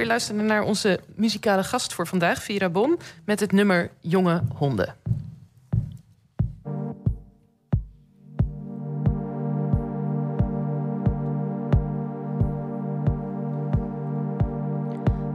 [0.00, 4.96] weer luisteren naar onze muzikale gast voor vandaag, Vira Bon, met het nummer Jonge Honden.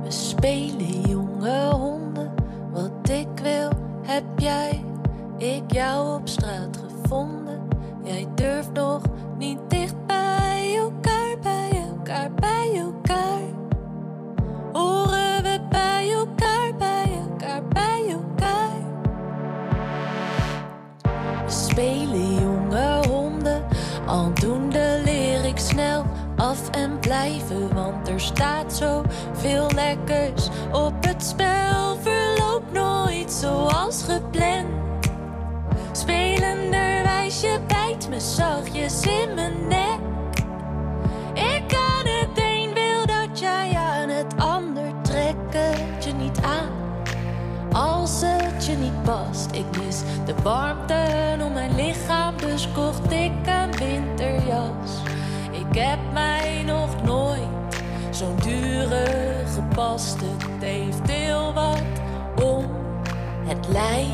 [0.03, 2.33] We spelen jonge honden,
[2.71, 3.69] wat ik wil
[4.03, 4.85] heb jij.
[5.37, 7.67] Ik jou op straat gevonden,
[8.03, 9.01] jij durft nog
[9.37, 11.04] niet dicht bij elkaar,
[24.15, 26.05] aldoende leer ik snel
[26.35, 31.97] af en blijven, want er staat zo veel lekkers op het spel.
[32.01, 34.67] Verloopt nooit zoals gepland.
[35.91, 39.99] Spelenderwijs, je bijt me zachtjes in mijn nek.
[41.33, 46.69] Ik kan het een, wil dat jij aan het ander trek het je niet aan.
[47.71, 51.03] Als het je niet past, ik mis de warmte
[51.45, 53.31] om mijn lichaam, dus kocht ik
[55.51, 59.05] Ik heb mij nog nooit zo'n dure
[59.53, 60.21] gepast.
[60.21, 61.81] Het heeft heel wat
[62.43, 62.65] om
[63.45, 64.09] het lijf.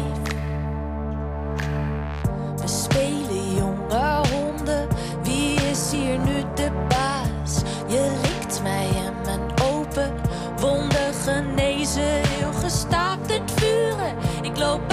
[2.61, 4.87] We spelen jonge honden,
[5.23, 7.61] wie is hier nu de baas?
[7.87, 10.13] Je likt mij en mijn open
[10.59, 14.15] wonden genezen, heel gestaakt het vuren.
[14.41, 14.90] Ik loop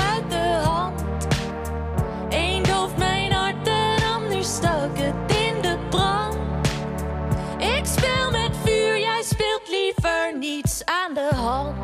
[10.89, 11.77] aan de hand.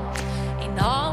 [0.61, 1.04] In hand.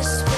[0.00, 0.29] this